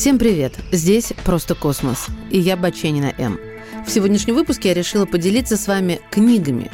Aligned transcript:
Всем 0.00 0.18
привет! 0.18 0.54
Здесь 0.72 1.12
«Просто 1.26 1.54
космос» 1.54 2.06
и 2.30 2.38
я 2.38 2.56
Баченина 2.56 3.12
М. 3.18 3.38
В 3.86 3.90
сегодняшнем 3.90 4.34
выпуске 4.34 4.70
я 4.70 4.74
решила 4.74 5.04
поделиться 5.04 5.58
с 5.58 5.68
вами 5.68 6.00
книгами, 6.10 6.70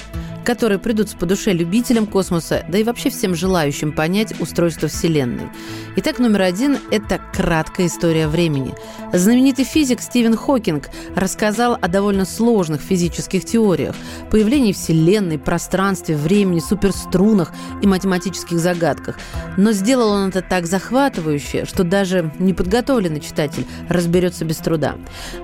которые 0.46 0.78
придутся 0.78 1.16
по 1.16 1.27
душе 1.27 1.52
любителям 1.52 2.06
космоса, 2.06 2.64
да 2.68 2.78
и 2.78 2.84
вообще 2.84 3.10
всем 3.10 3.34
желающим 3.34 3.91
понять 3.91 4.41
устройство 4.41 4.86
Вселенной. 4.86 5.48
Итак, 5.96 6.20
номер 6.20 6.42
один– 6.42 6.78
это 6.92 7.20
краткая 7.34 7.88
история 7.88 8.28
времени. 8.28 8.72
Знаменитый 9.12 9.64
физик 9.64 10.00
Стивен 10.00 10.36
Хокинг 10.36 10.88
рассказал 11.16 11.77
о 11.80 11.88
довольно 11.88 12.24
сложных 12.24 12.80
физических 12.80 13.45
теориях– 13.45 13.96
появлении 14.30 14.72
Вселенной, 14.72 15.38
пространстве, 15.38 16.16
времени, 16.16 16.60
суперструнах 16.60 17.52
и 17.83 17.86
математических 17.88 18.60
загадках. 18.60 19.19
Но 19.56 19.72
сделал 19.72 20.10
он 20.10 20.28
это 20.28 20.42
так 20.42 20.66
захватывающе, 20.66 21.64
что 21.64 21.83
даже 21.83 22.33
неподготовленный 22.38 23.20
читатель 23.20 23.66
разберется 23.88 24.44
без 24.44 24.58
труда. 24.58 24.94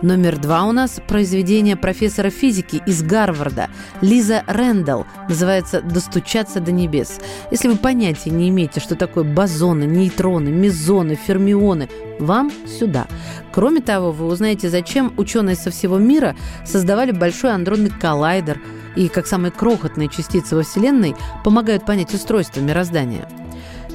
Номер 0.00 0.39
два 0.39 0.62
у 0.62 0.73
нас– 0.73 1.00
произведение 1.09 1.75
профессора 1.75 2.30
физики 2.30 2.80
из 2.87 3.03
Гарварда 3.03 3.69
Лиза 4.00 4.45
Рэндалл 4.47 4.92
Рэндалл. 4.93 5.07
Называется 5.29 5.81
«Достучаться 5.81 6.61
до 6.61 6.73
небес». 6.73 7.21
Если 7.51 7.69
вы 7.69 7.77
понятия 7.77 8.31
не 8.31 8.48
имеете, 8.48 8.81
что 8.81 8.97
такое 8.97 9.25
бозоны, 9.25 9.85
нейтроны, 9.85 10.48
мезоны, 10.48 11.15
фермионы, 11.15 11.89
вам 12.19 12.51
сюда. 12.67 13.07
Кроме 13.53 13.81
того, 13.81 14.13
вы 14.13 14.27
узнаете, 14.27 14.69
зачем 14.69 15.13
ученые 15.17 15.57
со 15.57 15.70
всего 15.70 15.98
мира 15.98 16.37
создавали 16.65 17.13
большой 17.13 17.53
андронный 17.53 17.91
коллайдер 17.91 18.61
и, 18.97 19.09
как 19.09 19.27
самые 19.27 19.51
крохотные 19.51 20.09
частицы 20.09 20.57
во 20.57 20.63
Вселенной, 20.63 21.15
помогают 21.45 21.87
понять 21.87 22.15
устройство 22.15 22.61
мироздания. 22.61 23.29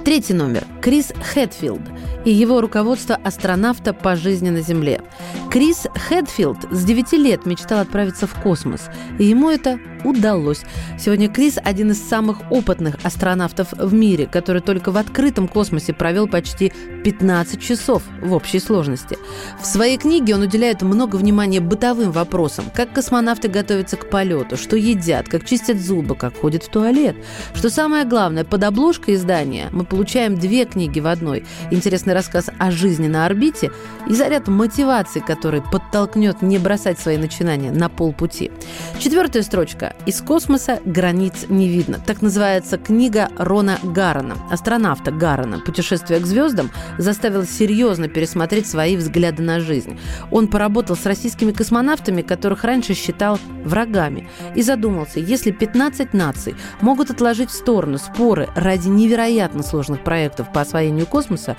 Третий 0.03 0.33
номер. 0.33 0.63
Крис 0.81 1.11
Хэтфилд 1.33 1.81
и 2.27 2.31
его 2.31 2.59
руководство 2.59 3.15
астронавта 3.15 3.93
по 3.93 4.17
жизни 4.17 4.49
на 4.49 4.59
Земле. 4.59 5.01
Крис 5.49 5.87
Хэтфилд 5.95 6.57
с 6.71 6.83
9 6.83 7.13
лет 7.13 7.45
мечтал 7.45 7.79
отправиться 7.79 8.27
в 8.27 8.33
космос, 8.41 8.89
и 9.17 9.23
ему 9.23 9.49
это 9.49 9.79
удалось. 10.03 10.61
Сегодня 10.99 11.29
Крис– 11.29 11.57
один 11.63 11.91
из 11.91 12.01
самых 12.01 12.51
опытных 12.51 12.95
астронавтов 13.03 13.71
в 13.71 13.93
мире, 13.93 14.27
который 14.27 14.61
только 14.61 14.91
в 14.91 14.97
открытом 14.97 15.47
космосе 15.47 15.93
провел 15.93 16.27
почти 16.27 16.73
15 17.03 17.61
часов 17.61 18.03
в 18.21 18.33
общей 18.33 18.59
сложности. 18.59 19.17
В 19.61 19.65
своей 19.65 19.97
книге 19.97 20.35
он 20.35 20.41
уделяет 20.41 20.81
много 20.81 21.15
внимания 21.15 21.59
бытовым 21.59 22.11
вопросам, 22.11 22.65
как 22.73 22.91
космонавты 22.91 23.47
готовятся 23.47 23.97
к 23.97 24.09
полету, 24.09 24.57
что 24.57 24.75
едят, 24.75 25.27
как 25.29 25.45
чистят 25.45 25.79
зубы, 25.79 26.15
как 26.15 26.37
ходят 26.37 26.63
в 26.63 26.69
туалет. 26.69 27.15
Что 27.53 27.69
самое 27.69 28.05
главное, 28.05 28.43
под 28.43 28.63
обложкой 28.63 29.15
издания 29.15 29.69
мы 29.71 29.85
получаем 29.85 30.35
две 30.35 30.65
книги 30.65 30.99
в 30.99 31.07
одной. 31.07 31.45
Интересный 31.71 32.13
рассказ 32.17 32.49
о 32.57 32.71
жизни 32.71 33.07
на 33.07 33.27
орбите 33.27 33.69
и 34.07 34.13
заряд 34.15 34.47
мотивации, 34.47 35.19
который 35.19 35.61
подтолкнет 35.61 36.41
не 36.41 36.57
бросать 36.57 36.99
свои 36.99 37.17
начинания 37.17 37.71
на 37.71 37.89
полпути. 37.89 38.51
Четвертая 38.97 39.43
строчка 39.43 39.95
«Из 40.07 40.19
космоса 40.21 40.79
границ 40.83 41.45
не 41.47 41.69
видно». 41.69 41.99
Так 42.03 42.23
называется 42.23 42.79
книга 42.79 43.29
Рона 43.37 43.77
Гаррена, 43.83 44.35
астронавта 44.49 45.11
Гаррена. 45.11 45.59
«Путешествие 45.59 46.19
к 46.19 46.25
звездам» 46.25 46.71
заставило 46.97 47.45
серьезно 47.45 48.07
пересмотреть 48.07 48.65
свои 48.65 48.97
взгляды 48.97 49.43
на 49.43 49.59
жизнь. 49.59 49.99
Он 50.31 50.47
поработал 50.47 50.95
с 50.95 51.05
российскими 51.05 51.51
космонавтами, 51.51 52.23
которых 52.23 52.63
раньше 52.63 52.95
считал 52.95 53.37
врагами, 53.63 54.27
и 54.55 54.63
задумался, 54.63 55.19
если 55.19 55.51
15 55.51 56.15
наций 56.15 56.55
могут 56.81 57.11
отложить 57.11 57.51
в 57.51 57.53
сторону 57.53 57.99
споры 57.99 58.49
ради 58.55 58.87
невероятно 58.87 59.61
сложных 59.61 60.03
проектов 60.03 60.51
по 60.51 60.61
освоению 60.61 61.05
космоса, 61.05 61.55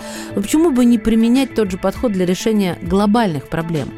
почему 0.48 0.70
бы 0.70 0.86
не 0.86 0.96
применять 0.96 1.54
тот 1.54 1.70
же 1.70 1.76
подход 1.76 2.12
для 2.12 2.24
решения 2.24 2.78
глобальных 2.80 3.50
проблем? 3.50 3.90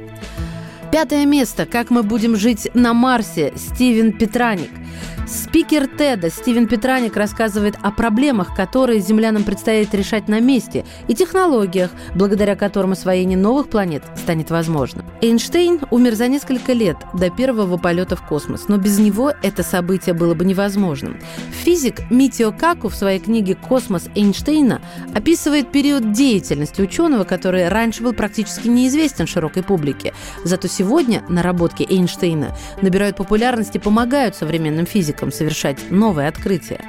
Пятое 0.91 1.25
место. 1.25 1.65
Как 1.65 1.91
мы 1.91 2.03
будем 2.03 2.35
жить 2.35 2.69
на 2.75 2.93
Марсе? 2.93 3.53
Стивен 3.55 4.11
Петраник. 4.11 4.80
Спикер 5.27 5.85
TED 5.85 6.31
Стивен 6.31 6.67
Петраник 6.67 7.17
рассказывает 7.17 7.77
о 7.83 7.93
проблемах, 7.93 8.55
которые 8.55 9.01
землянам 9.01 9.45
предстоит 9.45 9.95
решать 9.95 10.29
на 10.29 10.41
месте, 10.41 10.85
и 11.07 11.15
технологиях, 11.15 11.91
благодаря 12.15 12.57
которым 12.57 12.93
освоение 12.93 13.39
новых 13.39 13.69
планет 13.69 14.03
станет 14.17 14.51
возможным. 14.51 15.07
Эйнштейн 15.21 15.81
умер 15.91 16.15
за 16.15 16.29
несколько 16.29 16.73
лет 16.73 16.97
до 17.15 17.31
первого 17.31 17.77
полета 17.77 18.17
в 18.17 18.27
космос, 18.27 18.67
но 18.69 18.77
без 18.77 18.99
него 18.99 19.33
это 19.43 19.63
событие 19.63 20.15
было 20.15 20.35
бы 20.35 20.45
невозможным. 20.45 21.19
Физик 21.53 22.11
Митио 22.11 22.53
Каку 22.53 22.89
в 22.89 22.95
своей 22.95 23.21
книге 23.21 23.55
«Космос 23.55 24.09
Эйнштейна» 24.15 24.81
описывает 25.15 25.71
период 25.71 26.13
деятельности 26.13 26.81
ученого, 26.81 27.25
который 27.25 27.69
раньше 27.69 28.03
был 28.03 28.13
практически 28.13 28.69
неизвестен 28.69 29.27
широкой 29.27 29.63
публике. 29.63 30.13
Зато 30.45 30.67
сегодня 30.69 31.23
наработки 31.29 31.87
Эйнштейна 31.89 32.57
набирают 32.83 33.17
популярность 33.17 33.77
и 33.77 33.79
помогают 33.79 34.35
современным 34.35 34.87
физикам 34.87 35.10
физикам 35.11 35.33
совершать 35.33 35.91
новые 35.91 36.29
открытия. 36.29 36.81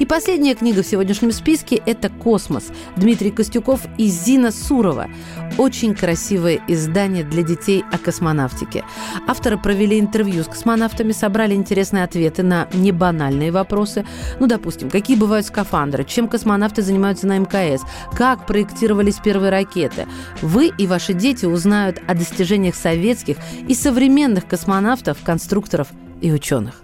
И 0.00 0.06
последняя 0.06 0.56
книга 0.56 0.82
в 0.82 0.86
сегодняшнем 0.86 1.30
списке– 1.30 1.80
это 1.86 2.08
«Космос» 2.08 2.72
Дмитрий 2.96 3.30
Костюков 3.30 3.82
и 3.96 4.08
Зина 4.08 4.50
Сурова. 4.50 5.06
Очень 5.56 5.94
красивое 5.94 6.60
издание 6.66 7.22
для 7.22 7.44
детей 7.44 7.84
о 7.92 7.98
космонавтике. 7.98 8.84
Авторы 9.28 9.56
провели 9.56 10.00
интервью 10.00 10.42
с 10.42 10.48
космонавтами, 10.48 11.12
собрали 11.12 11.54
интересные 11.54 12.02
ответы 12.02 12.42
на 12.42 12.66
небанальные 12.72 13.52
вопросы. 13.52 14.04
Ну, 14.40 14.48
допустим, 14.48 14.90
какие 14.90 15.16
бывают 15.16 15.46
скафандры, 15.46 16.02
чем 16.02 16.26
космонавты 16.26 16.82
занимаются 16.82 17.28
на 17.28 17.38
МКС, 17.38 17.82
как 18.16 18.46
проектировались 18.46 19.20
первые 19.22 19.50
ракеты. 19.50 20.08
Вы 20.42 20.72
и 20.76 20.88
ваши 20.88 21.14
дети 21.14 21.46
узнают 21.46 22.02
о 22.08 22.16
достижениях 22.16 22.74
советских 22.74 23.36
и 23.68 23.74
современных 23.74 24.48
космонавтов, 24.48 25.18
конструкторов 25.22 25.86
и 26.20 26.32
ученых. 26.32 26.83